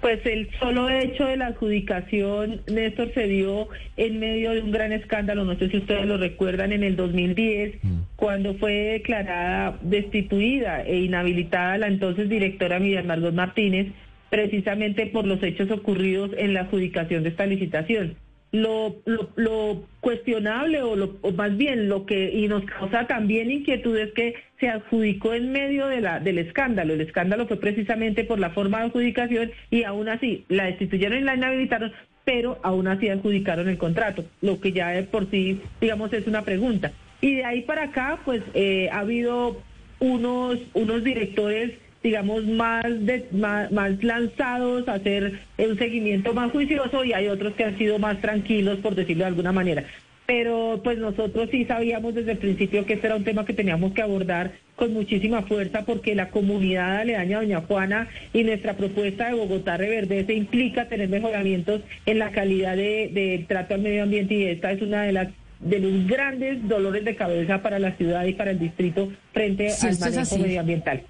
Pues 0.00 0.24
el 0.24 0.48
solo 0.58 0.88
hecho 0.88 1.24
de 1.24 1.36
la 1.36 1.48
adjudicación, 1.48 2.62
Néstor, 2.70 3.12
se 3.12 3.26
dio 3.26 3.68
en 3.96 4.20
medio 4.20 4.52
de 4.52 4.60
un 4.62 4.70
gran 4.70 4.92
escándalo, 4.92 5.44
no 5.44 5.58
sé 5.58 5.68
si 5.68 5.78
ustedes 5.78 6.06
lo 6.06 6.16
recuerdan, 6.16 6.72
en 6.72 6.84
el 6.84 6.96
2010, 6.96 7.78
cuando 8.14 8.54
fue 8.54 8.72
declarada 8.72 9.78
destituida 9.82 10.82
e 10.82 11.00
inhabilitada 11.00 11.78
la 11.78 11.88
entonces 11.88 12.28
directora 12.28 12.78
Miriam 12.78 13.06
Margot 13.06 13.34
Martínez, 13.34 13.88
precisamente 14.30 15.06
por 15.06 15.26
los 15.26 15.42
hechos 15.42 15.70
ocurridos 15.70 16.30
en 16.36 16.54
la 16.54 16.60
adjudicación 16.62 17.22
de 17.22 17.30
esta 17.30 17.46
licitación. 17.46 18.16
Lo, 18.62 18.96
lo, 19.34 19.84
cuestionable 20.00 20.82
o, 20.82 20.94
lo, 20.94 21.18
más 21.34 21.56
bien 21.56 21.88
lo 21.88 22.06
que 22.06 22.30
y 22.32 22.48
nos 22.48 22.64
causa 22.64 23.06
también 23.06 23.50
inquietud 23.50 23.96
es 23.98 24.12
que 24.12 24.34
se 24.60 24.68
adjudicó 24.68 25.34
en 25.34 25.52
medio 25.52 25.88
de 25.88 26.00
la, 26.00 26.20
del 26.20 26.38
escándalo. 26.38 26.94
El 26.94 27.00
escándalo 27.00 27.46
fue 27.46 27.58
precisamente 27.58 28.24
por 28.24 28.38
la 28.38 28.50
forma 28.50 28.78
de 28.78 28.84
adjudicación 28.86 29.50
y 29.70 29.82
aún 29.82 30.08
así 30.08 30.44
la 30.48 30.66
destituyeron 30.66 31.18
y 31.18 31.22
la 31.22 31.34
inhabilitaron, 31.34 31.92
pero 32.24 32.58
aún 32.62 32.88
así 32.88 33.08
adjudicaron 33.08 33.68
el 33.68 33.78
contrato, 33.78 34.24
lo 34.40 34.60
que 34.60 34.72
ya 34.72 34.90
de 34.90 35.02
por 35.02 35.30
sí, 35.30 35.60
digamos, 35.80 36.12
es 36.12 36.26
una 36.26 36.42
pregunta. 36.42 36.92
Y 37.20 37.36
de 37.36 37.44
ahí 37.44 37.62
para 37.62 37.84
acá, 37.84 38.20
pues 38.24 38.42
eh, 38.54 38.88
ha 38.92 39.00
habido 39.00 39.60
unos, 40.00 40.58
unos 40.74 41.02
directores 41.02 41.72
digamos, 42.06 42.44
más, 42.46 42.84
de, 42.84 43.26
más, 43.32 43.72
más 43.72 44.02
lanzados 44.04 44.86
a 44.86 44.94
hacer 44.94 45.40
un 45.58 45.76
seguimiento 45.76 46.32
más 46.34 46.52
juicioso 46.52 47.04
y 47.04 47.12
hay 47.12 47.26
otros 47.26 47.54
que 47.54 47.64
han 47.64 47.76
sido 47.76 47.98
más 47.98 48.20
tranquilos, 48.20 48.78
por 48.78 48.94
decirlo 48.94 49.24
de 49.24 49.28
alguna 49.28 49.50
manera. 49.50 49.82
Pero 50.24 50.80
pues 50.84 50.98
nosotros 50.98 51.48
sí 51.50 51.64
sabíamos 51.64 52.14
desde 52.14 52.32
el 52.32 52.38
principio 52.38 52.86
que 52.86 52.92
este 52.92 53.08
era 53.08 53.16
un 53.16 53.24
tema 53.24 53.44
que 53.44 53.54
teníamos 53.54 53.92
que 53.92 54.02
abordar 54.02 54.52
con 54.76 54.92
muchísima 54.92 55.42
fuerza 55.42 55.84
porque 55.84 56.14
la 56.14 56.30
comunidad 56.30 56.98
aledaña 56.98 57.38
a 57.38 57.40
Doña 57.40 57.60
Juana 57.62 58.08
y 58.32 58.44
nuestra 58.44 58.74
propuesta 58.74 59.26
de 59.26 59.34
Bogotá 59.34 59.76
Reverdece 59.76 60.32
implica 60.34 60.88
tener 60.88 61.08
mejoramientos 61.08 61.80
en 62.06 62.20
la 62.20 62.30
calidad 62.30 62.76
de, 62.76 63.10
de 63.12 63.44
trato 63.48 63.74
al 63.74 63.82
medio 63.82 64.04
ambiente 64.04 64.34
y 64.34 64.44
esta 64.44 64.70
es 64.70 64.80
una 64.80 65.02
de 65.02 65.12
las 65.12 65.28
de 65.58 65.78
los 65.80 66.06
grandes 66.06 66.68
dolores 66.68 67.04
de 67.04 67.16
cabeza 67.16 67.62
para 67.62 67.80
la 67.80 67.96
ciudad 67.96 68.26
y 68.26 68.34
para 68.34 68.52
el 68.52 68.60
distrito 68.60 69.10
frente 69.32 69.70
al 69.70 69.98
manejo 69.98 70.38
medioambiental. 70.38 71.02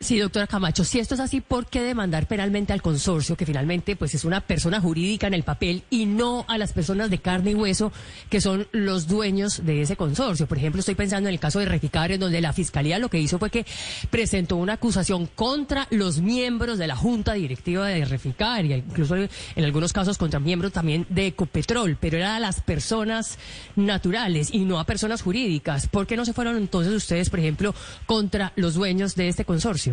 Sí, 0.00 0.16
doctora 0.20 0.46
Camacho, 0.46 0.84
si 0.84 1.00
esto 1.00 1.14
es 1.14 1.20
así, 1.20 1.40
¿por 1.40 1.66
qué 1.66 1.82
demandar 1.82 2.28
penalmente 2.28 2.72
al 2.72 2.80
consorcio, 2.80 3.36
que 3.36 3.44
finalmente 3.44 3.96
pues 3.96 4.14
es 4.14 4.24
una 4.24 4.40
persona 4.40 4.80
jurídica 4.80 5.26
en 5.26 5.34
el 5.34 5.42
papel, 5.42 5.82
y 5.90 6.06
no 6.06 6.44
a 6.46 6.56
las 6.56 6.72
personas 6.72 7.10
de 7.10 7.18
carne 7.18 7.50
y 7.50 7.54
hueso 7.56 7.90
que 8.30 8.40
son 8.40 8.68
los 8.70 9.08
dueños 9.08 9.66
de 9.66 9.82
ese 9.82 9.96
consorcio? 9.96 10.46
Por 10.46 10.56
ejemplo, 10.56 10.78
estoy 10.78 10.94
pensando 10.94 11.28
en 11.28 11.34
el 11.34 11.40
caso 11.40 11.58
de 11.58 11.66
Reficar, 11.66 12.12
en 12.12 12.20
donde 12.20 12.40
la 12.40 12.52
fiscalía 12.52 13.00
lo 13.00 13.08
que 13.08 13.18
hizo 13.18 13.40
fue 13.40 13.50
que 13.50 13.66
presentó 14.08 14.54
una 14.54 14.74
acusación 14.74 15.26
contra 15.34 15.88
los 15.90 16.20
miembros 16.20 16.78
de 16.78 16.86
la 16.86 16.94
junta 16.94 17.32
directiva 17.32 17.88
de 17.88 18.04
Reficar, 18.04 18.64
y 18.64 18.74
incluso 18.74 19.16
en 19.16 19.28
algunos 19.56 19.92
casos 19.92 20.16
contra 20.16 20.38
miembros 20.38 20.70
también 20.72 21.06
de 21.08 21.26
Ecopetrol, 21.26 21.96
pero 22.00 22.18
era 22.18 22.36
a 22.36 22.40
las 22.40 22.60
personas 22.60 23.36
naturales 23.74 24.50
y 24.52 24.60
no 24.60 24.78
a 24.78 24.84
personas 24.84 25.22
jurídicas. 25.22 25.88
¿Por 25.88 26.06
qué 26.06 26.16
no 26.16 26.24
se 26.24 26.34
fueron 26.34 26.56
entonces 26.56 26.92
ustedes, 26.92 27.30
por 27.30 27.40
ejemplo, 27.40 27.74
contra 28.06 28.52
los 28.54 28.74
dueños 28.74 29.16
de 29.16 29.26
este 29.26 29.44
consorcio? 29.44 29.87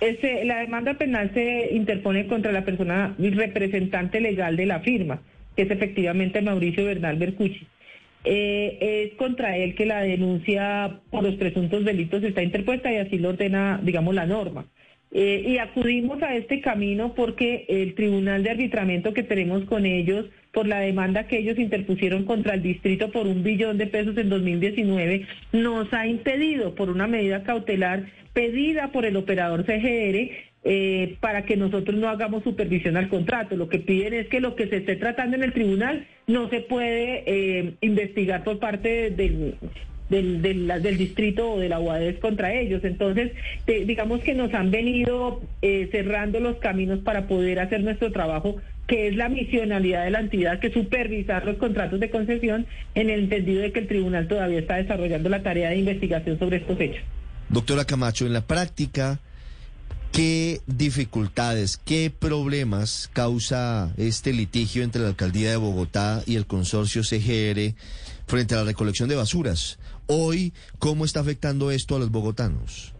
Ese, 0.00 0.44
la 0.44 0.58
demanda 0.58 0.94
penal 0.94 1.30
se 1.32 1.70
interpone 1.72 2.26
contra 2.26 2.52
la 2.52 2.64
persona 2.64 3.14
representante 3.18 4.20
legal 4.20 4.56
de 4.56 4.66
la 4.66 4.80
firma, 4.80 5.22
que 5.54 5.62
es 5.62 5.70
efectivamente 5.70 6.42
Mauricio 6.42 6.84
Bernal 6.84 7.16
Bercucci. 7.16 7.66
eh, 8.24 9.06
es 9.12 9.14
contra 9.16 9.56
él 9.56 9.74
que 9.74 9.86
la 9.86 10.02
denuncia 10.02 11.00
por 11.10 11.22
los 11.22 11.36
presuntos 11.36 11.84
delitos 11.84 12.22
está 12.24 12.42
interpuesta 12.42 12.92
y 12.92 12.96
así 12.96 13.18
lo 13.18 13.30
ordena, 13.30 13.80
digamos, 13.82 14.14
la 14.14 14.26
norma. 14.26 14.66
Eh, 15.12 15.44
y 15.46 15.58
acudimos 15.58 16.20
a 16.22 16.34
este 16.36 16.60
camino 16.60 17.14
porque 17.14 17.64
el 17.68 17.94
tribunal 17.94 18.42
de 18.42 18.50
arbitramiento 18.50 19.14
que 19.14 19.22
tenemos 19.22 19.64
con 19.64 19.86
ellos, 19.86 20.26
por 20.56 20.66
la 20.66 20.80
demanda 20.80 21.26
que 21.26 21.36
ellos 21.36 21.58
interpusieron 21.58 22.24
contra 22.24 22.54
el 22.54 22.62
distrito 22.62 23.10
por 23.10 23.26
un 23.26 23.42
billón 23.42 23.76
de 23.76 23.88
pesos 23.88 24.16
en 24.16 24.30
2019, 24.30 25.26
nos 25.52 25.92
ha 25.92 26.06
impedido 26.06 26.74
por 26.74 26.88
una 26.88 27.06
medida 27.06 27.42
cautelar 27.42 28.06
pedida 28.32 28.90
por 28.90 29.04
el 29.04 29.18
operador 29.18 29.66
CGR 29.66 30.30
eh, 30.64 31.16
para 31.20 31.44
que 31.44 31.58
nosotros 31.58 31.98
no 31.98 32.08
hagamos 32.08 32.42
supervisión 32.42 32.96
al 32.96 33.10
contrato. 33.10 33.54
Lo 33.54 33.68
que 33.68 33.80
piden 33.80 34.14
es 34.14 34.28
que 34.28 34.40
lo 34.40 34.56
que 34.56 34.66
se 34.68 34.78
esté 34.78 34.96
tratando 34.96 35.36
en 35.36 35.42
el 35.42 35.52
tribunal 35.52 36.06
no 36.26 36.48
se 36.48 36.60
puede 36.60 37.24
eh, 37.26 37.74
investigar 37.82 38.42
por 38.42 38.58
parte 38.58 39.10
del, 39.10 39.58
distrito 40.96 41.52
o 41.52 41.60
de 41.60 41.68
la 41.68 41.80
UADES 41.80 42.18
contra 42.18 42.54
ellos. 42.54 42.82
Entonces, 42.82 43.32
digamos 43.66 44.20
que 44.22 44.32
nos 44.32 44.54
han 44.54 44.70
venido 44.70 45.42
eh, 45.60 45.90
cerrando 45.92 46.40
los 46.40 46.56
caminos 46.56 47.00
para 47.00 47.26
poder 47.26 47.58
hacer 47.60 47.82
nuestro 47.82 48.10
trabajo 48.10 48.56
que 48.86 49.08
es 49.08 49.16
la 49.16 49.28
misionalidad 49.28 50.04
de 50.04 50.10
la 50.10 50.20
entidad, 50.20 50.60
que 50.60 50.70
supervisar 50.70 51.44
los 51.44 51.56
contratos 51.56 51.98
de 51.98 52.10
concesión 52.10 52.66
en 52.94 53.10
el 53.10 53.24
entendido 53.24 53.62
de 53.62 53.72
que 53.72 53.80
el 53.80 53.88
tribunal 53.88 54.28
todavía 54.28 54.60
está 54.60 54.76
desarrollando 54.76 55.28
la 55.28 55.42
tarea 55.42 55.70
de 55.70 55.78
investigación 55.78 56.38
sobre 56.38 56.58
estos 56.58 56.80
hechos. 56.80 57.02
Doctora 57.48 57.84
Camacho, 57.84 58.26
en 58.26 58.32
la 58.32 58.46
práctica, 58.46 59.20
¿qué 60.12 60.60
dificultades, 60.66 61.78
qué 61.78 62.10
problemas 62.16 63.10
causa 63.12 63.92
este 63.96 64.32
litigio 64.32 64.84
entre 64.84 65.02
la 65.02 65.08
alcaldía 65.08 65.50
de 65.50 65.56
Bogotá 65.56 66.22
y 66.26 66.36
el 66.36 66.46
consorcio 66.46 67.02
CGR 67.02 67.74
frente 68.26 68.54
a 68.54 68.58
la 68.58 68.64
recolección 68.64 69.08
de 69.08 69.16
basuras? 69.16 69.78
Hoy, 70.06 70.52
¿cómo 70.78 71.04
está 71.04 71.20
afectando 71.20 71.72
esto 71.72 71.96
a 71.96 71.98
los 71.98 72.10
bogotanos? 72.10 72.94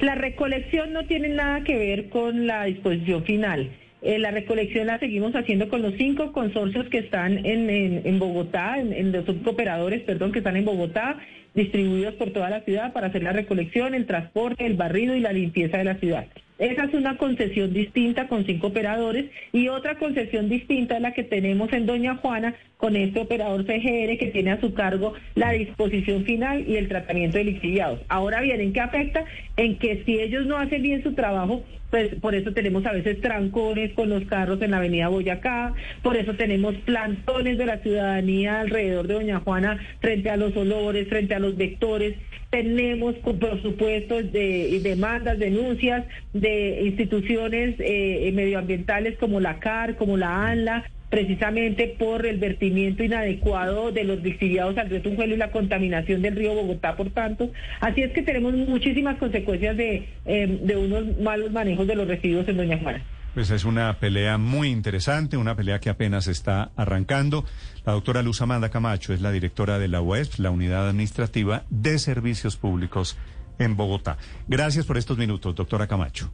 La 0.00 0.14
recolección 0.14 0.92
no 0.92 1.06
tiene 1.06 1.28
nada 1.28 1.62
que 1.62 1.76
ver 1.76 2.08
con 2.08 2.46
la 2.46 2.64
disposición 2.64 3.24
final. 3.24 3.70
Eh, 4.00 4.18
la 4.18 4.30
recolección 4.30 4.86
la 4.86 4.98
seguimos 4.98 5.34
haciendo 5.34 5.68
con 5.68 5.82
los 5.82 5.94
cinco 5.94 6.32
consorcios 6.32 6.88
que 6.88 6.98
están 6.98 7.44
en, 7.44 8.18
Bogotá, 8.18 8.78
en, 8.78 8.92
en, 8.92 9.10
los 9.10 9.28
operadores, 9.28 10.02
perdón, 10.02 10.30
que 10.30 10.38
están 10.38 10.56
en 10.56 10.64
Bogotá, 10.64 11.18
distribuidos 11.54 12.14
por 12.14 12.30
toda 12.30 12.48
la 12.50 12.60
ciudad 12.60 12.92
para 12.92 13.08
hacer 13.08 13.22
la 13.22 13.32
recolección, 13.32 13.94
el 13.94 14.06
transporte, 14.06 14.64
el 14.64 14.74
barrido 14.74 15.16
y 15.16 15.20
la 15.20 15.32
limpieza 15.32 15.78
de 15.78 15.84
la 15.84 15.96
ciudad. 15.96 16.26
Esa 16.58 16.84
es 16.84 16.94
una 16.94 17.16
concesión 17.16 17.72
distinta 17.72 18.26
con 18.26 18.44
cinco 18.44 18.68
operadores 18.68 19.26
y 19.52 19.68
otra 19.68 19.96
concesión 19.96 20.48
distinta 20.48 20.96
es 20.96 21.02
la 21.02 21.14
que 21.14 21.22
tenemos 21.22 21.72
en 21.72 21.86
Doña 21.86 22.16
Juana 22.16 22.56
con 22.76 22.96
este 22.96 23.20
operador 23.20 23.64
CGR 23.64 24.18
que 24.18 24.30
tiene 24.32 24.50
a 24.50 24.60
su 24.60 24.74
cargo 24.74 25.14
la 25.36 25.52
disposición 25.52 26.24
final 26.24 26.68
y 26.68 26.76
el 26.76 26.88
tratamiento 26.88 27.38
de 27.38 27.44
lixiviados. 27.44 28.00
Ahora 28.08 28.40
bien, 28.40 28.60
¿en 28.60 28.72
qué 28.72 28.80
afecta? 28.80 29.24
En 29.56 29.78
que 29.78 30.02
si 30.04 30.18
ellos 30.18 30.46
no 30.46 30.56
hacen 30.56 30.82
bien 30.82 31.02
su 31.04 31.14
trabajo, 31.14 31.62
pues 31.90 32.14
por 32.16 32.34
eso 32.34 32.52
tenemos 32.52 32.84
a 32.86 32.92
veces 32.92 33.20
trancones 33.20 33.92
con 33.94 34.08
los 34.10 34.24
carros 34.24 34.60
en 34.62 34.72
la 34.72 34.78
avenida 34.78 35.08
Boyacá, 35.08 35.72
por 36.02 36.16
eso 36.16 36.34
tenemos 36.34 36.74
plantones 36.84 37.58
de 37.58 37.66
la 37.66 37.78
ciudadanía 37.78 38.60
alrededor 38.60 39.06
de 39.06 39.14
Doña 39.14 39.40
Juana 39.40 39.78
frente 40.00 40.30
a 40.30 40.36
los 40.36 40.56
olores, 40.56 41.08
frente 41.08 41.34
a 41.34 41.38
los 41.38 41.56
vectores, 41.56 42.16
tenemos, 42.50 43.14
por 43.16 43.60
supuesto, 43.60 44.22
de, 44.22 44.80
demandas, 44.82 45.38
denuncias 45.38 46.06
de 46.32 46.80
instituciones 46.82 47.76
eh, 47.78 48.30
medioambientales 48.34 49.18
como 49.18 49.38
la 49.38 49.58
CAR, 49.58 49.96
como 49.96 50.16
la 50.16 50.48
ANLA, 50.48 50.84
precisamente 51.10 51.94
por 51.98 52.26
el 52.26 52.38
vertimiento 52.38 53.02
inadecuado 53.02 53.92
de 53.92 54.04
los 54.04 54.22
lixiviados 54.22 54.76
al 54.76 54.90
río 54.90 55.02
Tunjuelo 55.02 55.34
y 55.34 55.38
la 55.38 55.50
contaminación 55.50 56.22
del 56.22 56.36
río 56.36 56.54
Bogotá, 56.54 56.96
por 56.96 57.10
tanto. 57.10 57.50
Así 57.80 58.02
es 58.02 58.12
que 58.12 58.22
tenemos 58.22 58.54
muchísimas 58.54 59.16
consecuencias 59.18 59.76
de, 59.76 60.08
eh, 60.26 60.60
de 60.62 60.76
unos 60.76 61.18
malos 61.20 61.50
manejos 61.50 61.86
de 61.86 61.96
los 61.96 62.06
residuos 62.06 62.46
en 62.48 62.56
Doña 62.56 62.78
Juana. 62.78 63.02
Pues 63.34 63.50
es 63.50 63.64
una 63.64 63.98
pelea 64.00 64.36
muy 64.36 64.68
interesante, 64.68 65.36
una 65.36 65.54
pelea 65.54 65.78
que 65.78 65.90
apenas 65.90 66.26
está 66.26 66.70
arrancando. 66.76 67.44
La 67.86 67.92
doctora 67.92 68.22
Luz 68.22 68.42
Amanda 68.42 68.68
Camacho 68.70 69.12
es 69.12 69.20
la 69.20 69.30
directora 69.30 69.78
de 69.78 69.88
la 69.88 70.00
UESP, 70.00 70.40
la 70.40 70.50
Unidad 70.50 70.88
Administrativa 70.88 71.62
de 71.70 71.98
Servicios 71.98 72.56
Públicos 72.56 73.16
en 73.58 73.76
Bogotá. 73.76 74.16
Gracias 74.48 74.86
por 74.86 74.96
estos 74.96 75.18
minutos, 75.18 75.54
doctora 75.54 75.86
Camacho. 75.86 76.32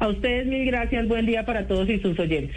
A 0.00 0.08
ustedes 0.08 0.46
mil 0.46 0.66
gracias, 0.66 1.08
buen 1.08 1.26
día 1.26 1.44
para 1.44 1.66
todos 1.66 1.88
y 1.88 1.98
sus 2.00 2.18
oyentes. 2.18 2.56